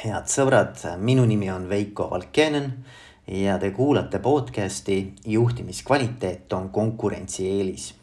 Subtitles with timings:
[0.00, 2.70] head sõbrad, minu nimi on Veiko Valkenen
[3.36, 4.96] ja te kuulate podcasti
[5.28, 7.94] juhtimiskvaliteet on konkurentsieelis.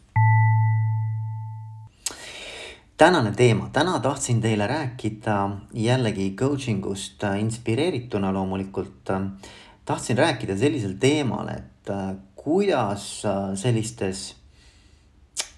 [2.98, 9.10] tänane teema, täna tahtsin teile rääkida jällegi coaching ust inspireerituna loomulikult.
[9.86, 11.90] tahtsin rääkida sellisel teemal, et
[12.36, 13.24] kuidas
[13.56, 14.36] sellistes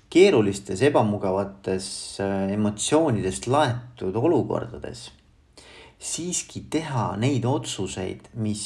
[0.09, 2.17] keerulistes, ebamugavates
[2.51, 5.11] emotsioonidest laetud olukordades
[5.99, 8.63] siiski teha neid otsuseid, mis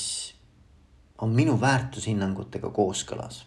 [1.23, 3.45] on minu väärtushinnangutega kooskõlas.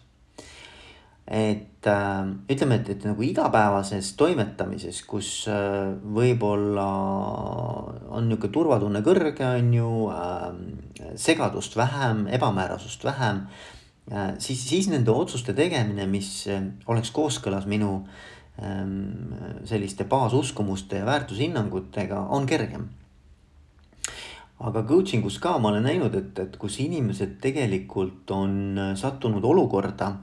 [1.27, 6.85] et äh, ütleme, et, et nagu igapäevases toimetamises, kus äh, võib-olla
[8.15, 10.45] on niisugune turvatunne kõrge, on ju äh,,
[11.19, 13.43] segadust vähem, ebamäärasust vähem
[14.07, 18.87] äh,, siis, siis nende otsuste tegemine, mis äh, oleks kooskõlas minu äh,
[19.67, 22.87] selliste baasuskumuste ja väärtushinnangutega, on kergem
[24.57, 29.43] aga coaching us ka ma olen näinud, et, et kus inimesed tegelikult on äh, sattunud
[29.45, 30.15] olukorda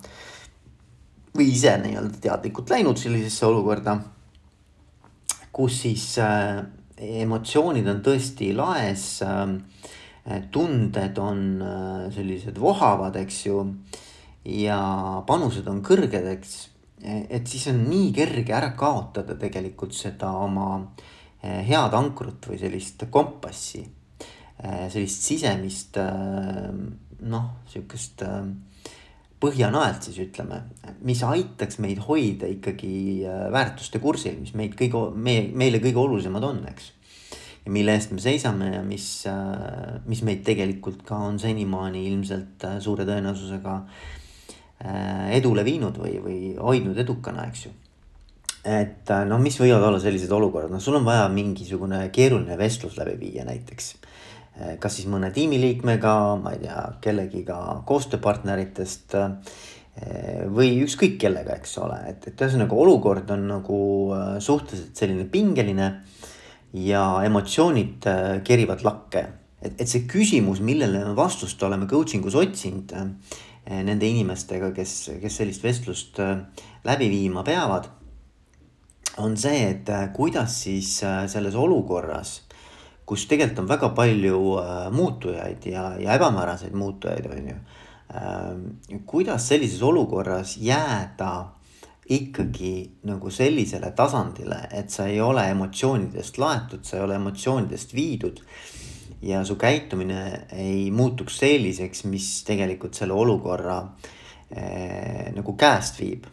[1.34, 3.96] või ise nii-öelda teadlikult läinud sellisesse olukorda,
[5.54, 6.64] kus siis äh,
[6.98, 9.54] emotsioonid on tõesti laes äh,.
[10.50, 13.58] tunded on äh, sellised vohavad, eks ju.
[14.44, 14.78] ja
[15.26, 16.54] panused on kõrged, eks.
[17.04, 23.06] et siis on nii kerge ära kaotada tegelikult seda oma äh, head ankrut või sellist
[23.10, 23.84] kompassi
[24.62, 26.70] sellist sisemist äh,
[27.26, 28.44] noh, sihukest äh,
[29.42, 30.62] põhjanaelt siis ütleme,
[31.04, 36.62] mis aitaks meid hoida ikkagi väärtuste kursil, mis meid kõige, meie, meile kõige olulisemad on,
[36.70, 36.86] eks.
[37.66, 39.08] ja mille eest me seisame ja mis,
[40.08, 43.76] mis meid tegelikult ka on senimaani ilmselt suure tõenäosusega
[45.36, 47.74] edule viinud või, või hoidnud edukana, eks ju.
[48.64, 53.18] Et no mis võivad olla sellised olukorrad, noh, sul on vaja mingisugune keeruline vestlus läbi
[53.26, 53.92] viia näiteks.
[53.92, 54.13] Eh,
[54.54, 61.98] kas siis mõne tiimiliikmega, ma ei tea, kellegiga koostööpartneritest eh, või ükskõik kellega, eks ole,
[62.12, 63.80] et, et ühesõnaga olukord on nagu
[64.14, 65.88] eh, suhteliselt selline pingeline
[66.78, 68.06] ja emotsioonid
[68.46, 69.26] kerivad lakke.
[69.60, 72.94] et, et see küsimus, millele me vastust oleme coaching us otsinud
[73.64, 76.18] nende inimestega, kes, kes sellist vestlust
[76.84, 77.86] läbi viima peavad,
[79.22, 82.42] on see, et kuidas siis selles olukorras
[83.06, 87.56] kus tegelikult on väga palju äh, muutujaid ja, ja ebamääraseid muutujaid, on ju
[88.14, 89.02] äh,.
[89.06, 91.34] kuidas sellises olukorras jääda
[92.08, 98.40] ikkagi nagu sellisele tasandile, et sa ei ole emotsioonidest laetud, sa ei ole emotsioonidest viidud.
[99.24, 103.78] ja su käitumine ei muutuks selliseks, mis tegelikult selle olukorra
[104.52, 106.26] äh, nagu käest viib.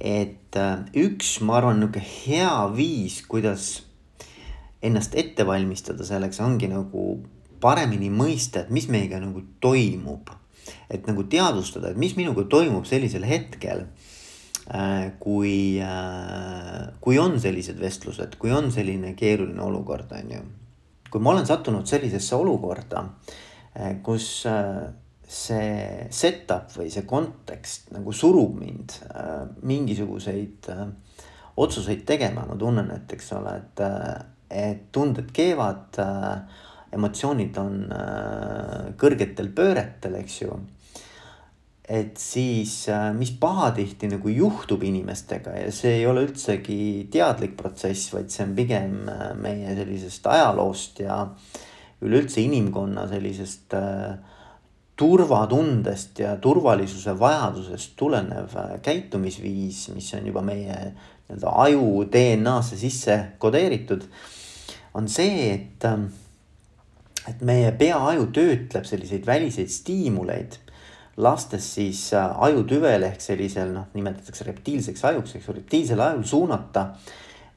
[0.00, 3.82] et äh, üks, ma arvan, nihuke hea viis, kuidas
[4.84, 7.04] ennast ette valmistada selleks ongi nagu
[7.64, 10.32] paremini mõista, et mis meiega nagu toimub.
[10.88, 13.84] et nagu teadvustada, et mis minuga toimub sellisel hetkel
[14.72, 15.12] äh,.
[15.20, 20.42] kui äh,, kui on sellised vestlused, kui on selline keeruline olukord, on ju.
[21.10, 23.04] kui ma olen sattunud sellisesse olukorda
[23.76, 24.86] äh,, kus äh,
[25.24, 30.86] see setup või see kontekst nagu surub mind äh, mingisuguseid äh,
[31.56, 33.82] otsuseid tegema, ma tunnen, et eks ole, et
[34.54, 36.62] et tunded keevad äh,,
[36.94, 40.58] emotsioonid on äh, kõrgetel pööretel, eks ju.
[41.84, 48.12] et siis äh,, mis pahatihti nagu juhtub inimestega ja see ei ole üldsegi teadlik protsess,
[48.14, 51.24] vaid see on pigem äh, meie sellisest ajaloost ja
[52.04, 54.14] üleüldse inimkonna sellisest äh,
[54.96, 60.78] turvatundest ja turvalisuse vajadusest tulenev äh, käitumisviis, mis on juba meie
[61.24, 64.04] nii-öelda aju DNA-sse sisse kodeeritud
[64.94, 66.06] on see, et, ähm,
[67.28, 70.58] et meie peaaju töötleb selliseid väliseid stiimuleid.
[71.16, 76.88] Lastes siis äh, ajutüvel ehk sellisel noh, nimetatakse reptiilseks ajuks, eks ju, reptiilsel ajul suunata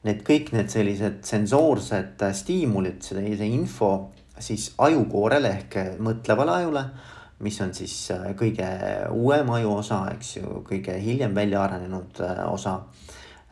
[0.06, 3.92] need kõik need sellised sensoorsed äh, stiimulid, see, info
[4.38, 6.84] siis ajukoorele ehk mõtlevale ajule,
[7.42, 8.68] mis on siis äh, kõige
[9.14, 12.78] uuem aju osa, eks ju, kõige hiljem välja arenenud osa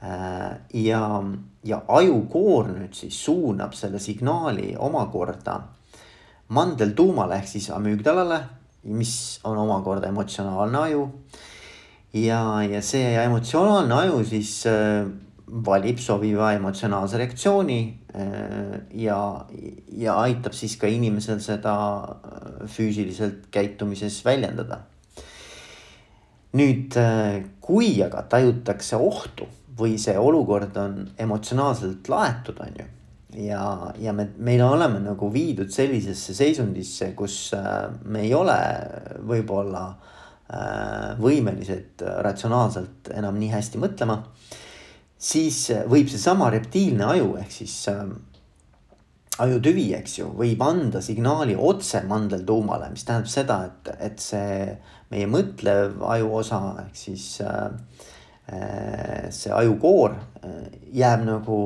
[0.01, 1.01] ja,
[1.65, 5.57] ja ajukoor nüüd siis suunab selle signaali omakorda
[6.55, 8.41] mandeltuumale ehk siis amügdalale,
[8.87, 11.07] mis on omakorda emotsionaalne aju.
[12.15, 15.09] ja, ja see emotsionaalne aju siis äh,
[15.47, 17.81] valib sobiva emotsionaalse reaktsiooni
[18.15, 19.19] äh, ja,
[19.93, 24.85] ja aitab siis ka inimesel seda äh, füüsiliselt käitumises väljendada.
[26.57, 32.87] Nüüd, äh, kui aga tajutakse ohtu või see olukord on emotsionaalselt laetud, on ju.
[33.45, 33.63] ja,
[34.01, 38.57] ja me, meil oleme nagu viidud sellisesse seisundisse, kus äh, me ei ole
[39.29, 44.23] võib-olla äh, võimelised ratsionaalselt enam nii hästi mõtlema.
[45.19, 47.77] siis võib seesama reptiilne aju ehk siis
[49.43, 54.69] ajutüvi, eks ju, võib anda signaali otse mandeltuumale, mis tähendab seda, et, et see
[55.13, 57.71] meie mõtlev ajuosa ehk siis äh,
[58.47, 60.13] Äh, see ajukoor
[60.47, 61.57] äh, jääb nagu,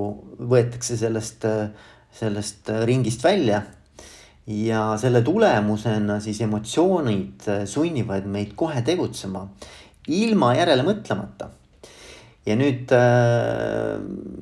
[0.49, 1.69] võetakse sellest, äh,
[2.17, 3.63] sellest ringist välja.
[4.51, 9.45] ja selle tulemusena siis emotsioonid sunnivad meid kohe tegutsema
[10.09, 11.51] ilma järele mõtlemata.
[12.47, 12.93] Ja nüüd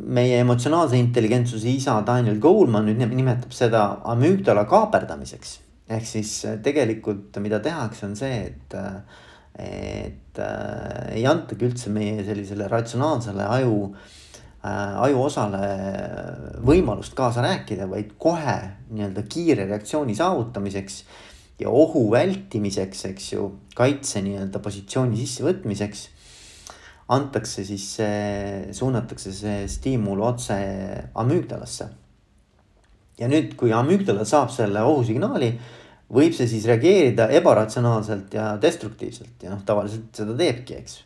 [0.08, 5.58] meie emotsionaalse intelligentsuse isa Daniel Goleman nüüd nimetab seda amüügdala kaaperdamiseks.
[5.90, 8.76] ehk siis tegelikult, mida tehakse, on see, et
[9.58, 15.62] et äh, ei antagi üldse meie sellisele ratsionaalsele aju äh,, ajuosale
[16.62, 18.58] võimalust kaasa rääkida, vaid kohe
[18.92, 21.00] nii-öelda kiire reaktsiooni saavutamiseks
[21.58, 26.06] ja ohu vältimiseks, eks ju, kaitse nii-öelda positsiooni sissevõtmiseks
[27.08, 30.58] antakse siis see, suunatakse see stiimul otse
[31.16, 31.88] amüügdalasse.
[33.18, 35.52] ja nüüd, kui amüügdala saab selle ohusignaali
[36.14, 40.98] võib see siis reageerida ebaratsionaalselt ja destruktiivselt ja noh, tavaliselt seda teebki, eks.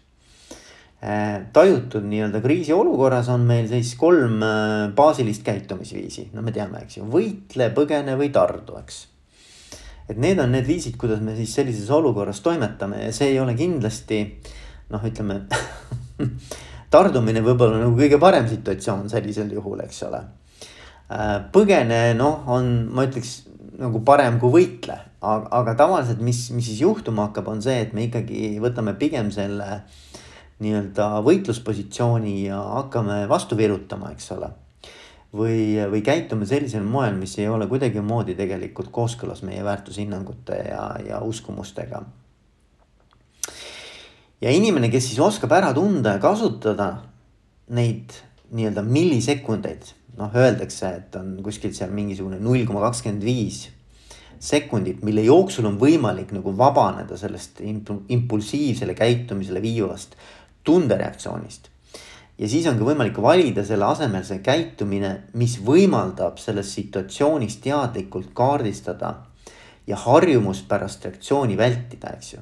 [1.03, 7.01] Äh, tajutud nii-öelda kriisiolukorras on meil siis kolm äh, baasilist käitumisviisi, no me teame, eks
[7.01, 9.01] ju, võitle, põgene või tardu, eks.
[10.13, 13.57] et need on need viisid, kuidas me siis sellises olukorras toimetame ja see ei ole
[13.59, 14.21] kindlasti
[14.93, 15.41] noh, ütleme
[16.93, 20.23] tardumine võib-olla nagu kõige parem situatsioon sellisel juhul, eks ole.
[21.13, 23.41] Äh, põgene noh, on, ma ütleks
[23.81, 24.99] nagu parem kui võitle.
[25.23, 29.31] aga, aga tavaliselt, mis, mis siis juhtuma hakkab, on see, et me ikkagi võtame pigem
[29.35, 29.83] selle
[30.63, 34.51] nii-öelda võitluspositsiooni ja hakkame vastu virutama, eks ole.
[35.33, 41.23] või, või käitume sellisel moel, mis ei ole kuidagimoodi tegelikult kooskõlas meie väärtushinnangute ja, ja
[41.25, 42.03] uskumustega.
[44.43, 46.89] Ja inimene, kes siis oskab ära tunda ja kasutada
[47.73, 48.13] neid
[48.53, 53.69] nii-öelda millisekundeid noh, öeldakse, et on kuskilt seal mingisugune null koma kakskümmend viis
[54.43, 60.17] sekundit, mille jooksul on võimalik nagu vabaneda sellest impulsiivsele käitumisele viivast
[60.67, 61.69] tundereaktsioonist.
[62.39, 68.33] ja siis on ka võimalik valida selle asemel see käitumine, mis võimaldab selles situatsioonis teadlikult
[68.35, 69.15] kaardistada
[69.87, 72.41] ja harjumuspärast reaktsiooni vältida, eks ju.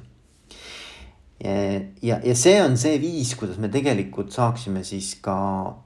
[1.41, 5.35] Ja, ja see on see viis, kuidas me tegelikult saaksime siis ka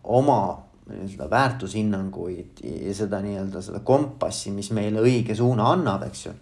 [0.04, 0.40] oma
[0.86, 6.34] nii-öelda väärtushinnanguid ja seda nii-öelda seda kompassi, mis meile õige suuna annab, eks ju.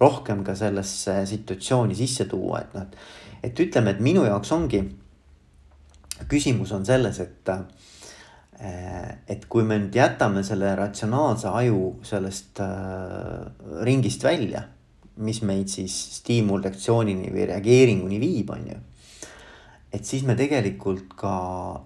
[0.00, 2.86] rohkem ka sellesse situatsiooni sisse tuua, et noh,
[3.44, 4.82] et ütleme, et minu jaoks ongi.
[6.28, 7.50] küsimus on selles, et,
[9.28, 14.62] et kui me nüüd jätame selle ratsionaalse aju sellest äh, ringist välja,
[15.16, 18.80] mis meid siis stiimulreaktsioonini või reageeringuni viib, on ju
[19.94, 21.36] et siis me tegelikult ka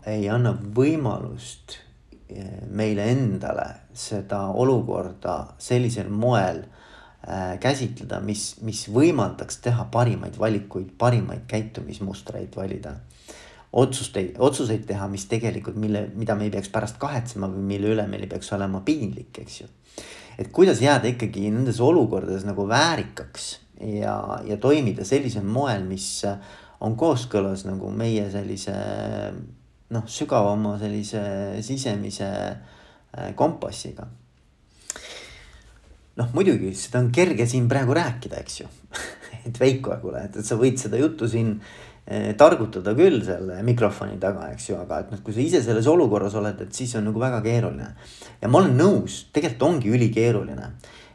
[0.09, 1.77] ei anna võimalust
[2.77, 3.67] meile endale
[3.97, 12.97] seda olukorda sellisel moel äh, käsitleda, mis, mis võimaldaks teha parimaid valikuid, parimaid käitumismustreid valida.
[13.73, 18.07] otsusteid, otsuseid teha, mis tegelikult, mille, mida me ei peaks pärast kahetsema või mille üle
[18.09, 19.67] meil ei peaks olema piinlik, eks ju.
[20.39, 23.51] Et kuidas jääda ikkagi nendes olukordades nagu väärikaks
[23.99, 24.15] ja,
[24.47, 26.23] ja toimida sellisel moel, mis
[26.81, 28.75] on kooskõlas nagu meie sellise
[29.95, 31.23] noh, sügavama sellise
[31.65, 34.07] sisemise äh, kompassiga.
[36.19, 38.69] noh, muidugi seda on kerge siin praegu rääkida, eks ju
[39.47, 41.88] et Veiko, kuule, et, sa võid seda juttu siin eh,
[42.41, 46.37] targutada küll selle mikrofoni taga, eks ju, aga et noh, kui sa ise selles olukorras
[46.41, 47.91] oled, et siis on nagu väga keeruline.
[48.41, 50.71] ja ma olen nõus, tegelikult ongi ülikeeruline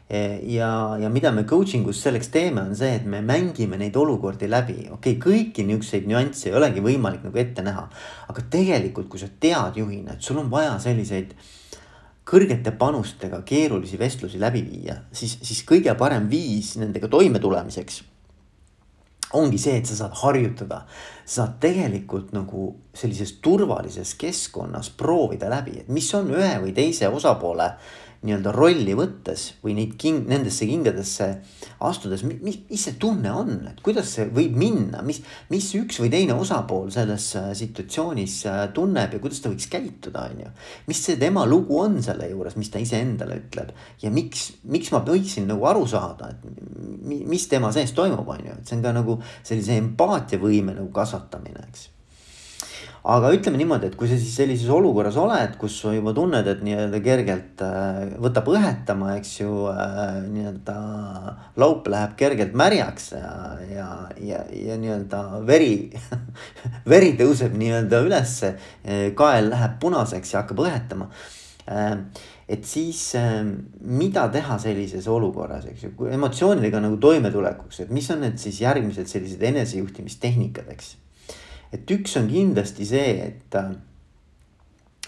[0.08, 3.96] Eh, ja, ja mida me coaching us selleks teeme, on see, et me mängime neid
[3.96, 7.86] olukordi läbi, okei okay,, kõiki niisuguseid nüansse ei olegi võimalik nagu ette näha.
[8.28, 11.32] aga tegelikult, kui sa tead juhina, et sul on vaja selliseid
[12.28, 18.02] kõrgete panustega keerulisi vestlusi läbi viia, siis, siis kõige parem viis nendega toimetulemiseks
[19.34, 20.84] ongi see, et sa saad harjutada.
[21.24, 27.08] sa saad tegelikult nagu sellises turvalises keskkonnas proovida läbi, et mis on ühe või teise
[27.08, 27.70] osapoole
[28.24, 31.28] nii-öelda rolli võttes või neid king-, nendesse kingadesse
[31.84, 35.20] astudes, mis, mis see tunne on, et kuidas see võib minna, mis,
[35.52, 40.26] mis üks või teine osapool selles äh, situatsioonis äh, tunneb ja kuidas ta võiks käituda,
[40.30, 40.52] on ju.
[40.88, 43.74] mis see tema lugu on selle juures, mis ta iseendale ütleb?
[44.02, 48.56] Ja miks, miks ma võiksin nagu aru saada, et mis tema sees toimub, on ju,
[48.56, 51.90] et see on ka nagu sellise empaatiavõime nagu kasvatamine, eks
[53.04, 56.62] aga ütleme niimoodi, et kui sa siis sellises olukorras oled, kus sa juba tunned, et
[56.64, 60.76] nii-öelda kergelt äh, võtab õhetama, eks ju äh,, nii-öelda
[61.60, 63.32] laup läheb kergelt märjaks ja,
[63.68, 63.88] ja,
[64.24, 65.74] ja, ja nii-öelda veri
[66.94, 68.54] veri tõuseb nii-öelda ülesse,
[69.18, 71.10] kael läheb punaseks ja hakkab õhetama
[71.68, 71.98] äh,
[72.48, 73.44] et siis äh,
[73.80, 79.08] mida teha sellises olukorras, eks ju, emotsioonidega nagu toimetulekuks, et mis on need siis järgmised
[79.10, 80.94] sellised enesejuhtimistehnikad, eks
[81.74, 83.58] et üks on kindlasti see, et,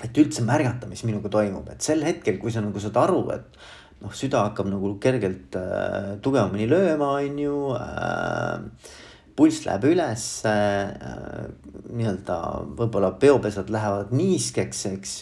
[0.04, 3.58] et üldse märgata, mis minuga toimub, et sel hetkel, kui sa nagu saad aru, et
[4.02, 8.92] noh, süda hakkab nagu kergelt äh, tugevamini lööma, on ju äh,.
[9.37, 11.49] pulss läheb üles äh,,
[11.92, 12.37] nii-öelda
[12.76, 15.16] võib-olla peopesad lähevad niiskeks, eks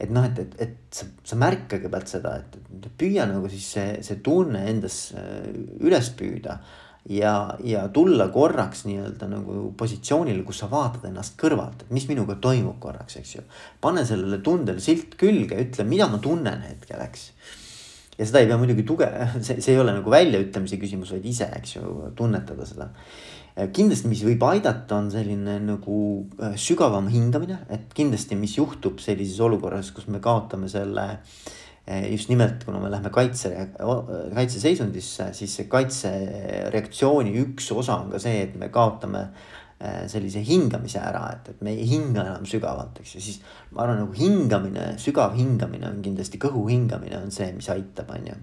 [0.00, 3.88] et noh, et, et, et sa, sa märka kõigepealt seda, et püüa nagu siis see,
[4.06, 5.50] see tunne endas äh,
[5.84, 6.60] üles püüda
[7.08, 12.36] ja, ja tulla korraks nii-öelda nagu positsioonile, kus sa vaatad ennast kõrvalt, et mis minuga
[12.42, 13.46] toimub korraks, eks ju.
[13.80, 17.30] pane sellele tundele silt külge, ütle, mida ma tunnen hetkel, eks.
[18.18, 19.10] ja seda ei pea muidugi tuge-,
[19.46, 22.90] see, see ei ole nagu väljaütlemise küsimus, vaid ise, eks ju, tunnetada seda.
[23.72, 25.96] kindlasti, mis võib aidata, on selline nagu
[26.42, 31.40] äh, sügavam hingamine, et kindlasti, mis juhtub sellises olukorras, kus me kaotame selle äh,
[32.10, 33.50] just nimelt, kuna me läheme kaitse,
[34.34, 39.22] kaitseseisundisse, siis see kaitsereaktsiooni üks osa on ka see, et me kaotame
[39.80, 43.40] eh, sellise hingamise ära, et, et me ei hinga enam sügavalt, eks ju, siis
[43.72, 48.30] ma arvan, nagu hingamine, sügav hingamine on kindlasti kõhu hingamine on see, mis aitab, on
[48.30, 48.38] ju.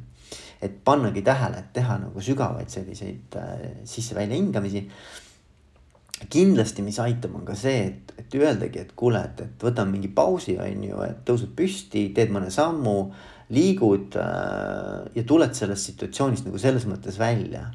[0.62, 4.88] et pannagi tähele, et teha nagu sügavaid selliseid äh, sisse-välja hingamisi.
[6.34, 10.10] kindlasti, mis aitab, on ka see, et, et öeldagi, et kuule, et, et võtame mingi
[10.10, 12.98] pausi, on ju, et tõused püsti, teed mõne sammu
[13.54, 17.68] liigud äh, ja tuled sellest situatsioonist nagu selles mõttes välja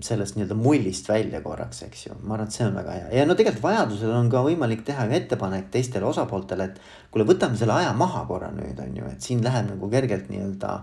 [0.00, 3.06] sellest nii-öelda mullist välja korraks, eks ju, ma arvan, et see on väga hea.
[3.18, 7.58] Ja no tegelikult vajadusel on ka võimalik teha ju ettepanek teistele osapooltele, et kuule, võtame
[7.58, 10.74] selle aja maha korra nüüd on ju, et siin läheb nagu kergelt nii-öelda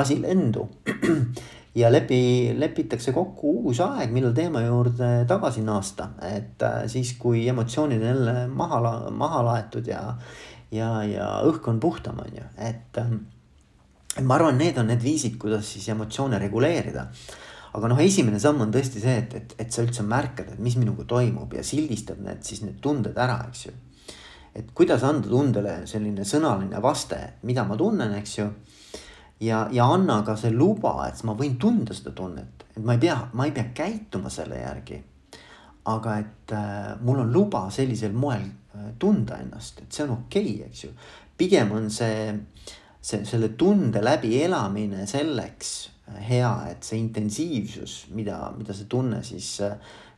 [0.00, 0.66] asi lendu.
[1.80, 7.46] ja lepi, lepitakse kokku uus aeg, millal teema juurde tagasi naasta, et äh, siis, kui
[7.52, 8.80] emotsioonid on jälle maha,
[9.10, 10.06] maha laetud ja
[10.74, 13.22] ja, ja õhk on puhtam, on ju, et ähm,
[14.22, 17.08] ma arvan, need on need viisid, kuidas siis emotsioone reguleerida.
[17.74, 20.76] aga noh, esimene samm on tõesti see, et, et, et sa üldse märkad, et mis
[20.78, 23.72] minuga toimub ja sildistad need siis need tunded ära, eks ju.
[24.54, 28.46] et kuidas anda tundele selline sõnaline vaste, mida ma tunnen, eks ju.
[29.42, 33.02] ja, ja anna ka see luba, et ma võin tunda seda tunnet, et ma ei
[33.02, 35.02] pea, ma ei pea käituma selle järgi.
[35.90, 40.48] Aga et äh, mul on luba sellisel moel Äh, tunda ennast, et see on okei
[40.56, 40.88] okay,, eks ju.
[41.38, 42.32] pigem on see,
[42.98, 45.70] see, selle tunde läbielamine selleks
[46.10, 49.52] äh, hea, et see intensiivsus, mida, mida see tunne siis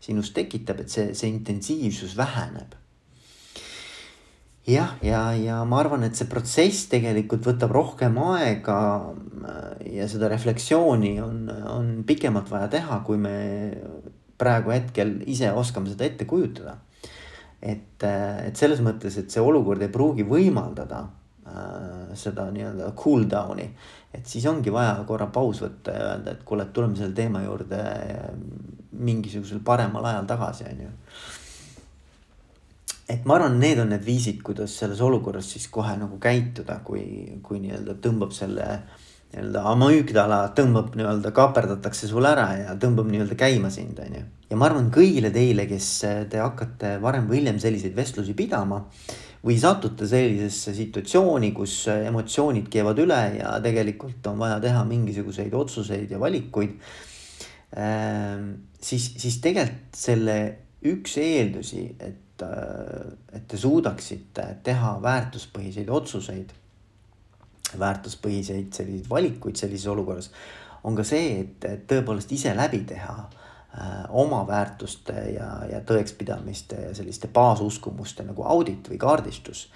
[0.01, 2.73] sinus tekitab, et see, see intensiivsus väheneb.
[4.65, 8.81] jah, ja, ja, ja ma arvan, et see protsess tegelikult võtab rohkem aega
[9.85, 11.45] ja seda refleksiooni on,
[11.77, 13.37] on pikemalt vaja teha, kui me
[14.39, 16.77] praegu hetkel ise oskame seda ette kujutada
[17.63, 21.01] et, äh, et selles mõttes, et see olukord ei pruugi võimaldada
[21.47, 23.69] äh, seda nii-öelda cool down'i.
[24.15, 27.81] et siis ongi vaja korra paus võtta ja öelda, et kuule, tuleme selle teema juurde
[27.81, 28.29] äh,
[28.93, 30.93] mingisugusel paremal ajal tagasi, on ju.
[33.09, 37.41] et ma arvan, need on need viisid, kuidas selles olukorras siis kohe nagu käituda, kui,
[37.43, 38.69] kui nii-öelda tõmbab selle
[39.33, 44.59] nii-öelda amügdala tõmbab nii-öelda kaaperdatakse sul ära ja tõmbab nii-öelda käima sind, on ju ja
[44.59, 45.89] ma arvan kõigile teile, kes
[46.31, 48.83] te hakkate varem või hiljem selliseid vestlusi pidama
[49.47, 56.11] või satute sellisesse situatsiooni, kus emotsioonid keevad üle ja tegelikult on vaja teha mingisuguseid otsuseid
[56.11, 56.79] ja valikuid.
[57.79, 58.53] Ähm,
[58.83, 60.39] siis, siis tegelikult selle
[60.87, 66.55] üks eeldusi, et, et te suudaksite teha väärtuspõhiseid otsuseid,
[67.79, 70.31] väärtuspõhiseid selliseid valikuid sellises olukorras,
[70.87, 73.17] on ka see, et, tõepoolest ise läbi teha
[73.81, 79.67] Äh, oma väärtuste ja, ja tõekspidamiste ja selliste baasuskumuste nagu audit või kaardistus.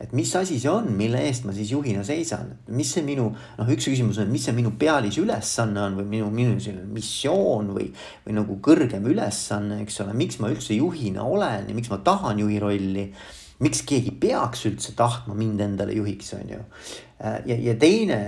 [0.00, 3.70] et mis asi see on, mille eest ma siis juhina seisan, mis see minu, noh,
[3.72, 7.88] üks küsimus on, mis see minu pealisülesanne on või minu, minu selline missioon või,
[8.26, 12.44] või nagu kõrgem ülesanne, eks ole, miks ma üldse juhina olen ja miks ma tahan
[12.44, 13.06] juhi rolli
[13.64, 16.62] miks keegi peaks üldse tahtma mind endale juhiks, on ju.
[17.16, 18.18] Äh, ja, ja teine,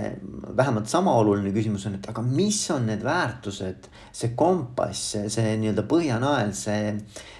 [0.57, 5.51] vähemalt sama oluline küsimus on, et aga mis on need väärtused, see kompass, see, see
[5.61, 6.95] nii-öelda põhjanael, see,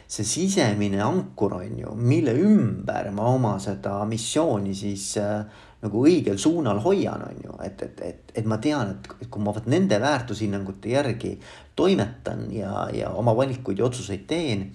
[0.10, 6.38] see sisemine ankur on ju, mille ümber ma oma seda missiooni siis äh, nagu õigel
[6.38, 9.98] suunal hoian, on ju, et, et, et, et ma tean, et kui ma vot nende
[10.04, 11.34] väärtushinnangute järgi
[11.80, 14.68] toimetan ja, ja oma valikuid ja otsuseid teen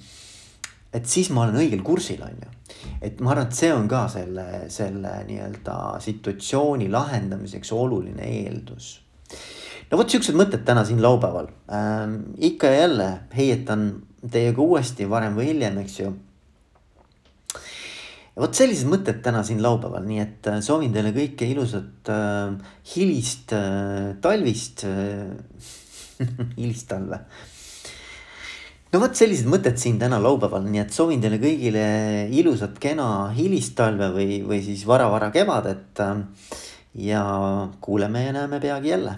[0.95, 2.51] et siis ma olen õigel kursil, on ju.
[3.03, 8.93] et ma arvan, et see on ka selle, selle nii-öelda situatsiooni lahendamiseks oluline eeldus.
[9.91, 12.21] no vot siuksed mõtted täna siin laupäeval ähm,.
[12.39, 13.89] ikka ja jälle heietan
[14.31, 16.15] teiega uuesti varem või hiljem, eks ju
[18.41, 22.57] vot sellised mõtted täna siin laupäeval, nii et äh, soovin teile kõike ilusat äh,
[22.95, 25.35] hilist äh, talvist äh,
[26.61, 27.25] hilist talve.
[28.95, 31.85] No vot sellised mõtted siin täna laupäeval, nii et soovin teile kõigile
[32.31, 35.91] ilusat, kena hilist talve või, või siis vara-vara kevadet.
[36.05, 36.61] Äh,
[36.95, 37.25] ja
[37.83, 39.17] kuuleme ja näeme peagi jälle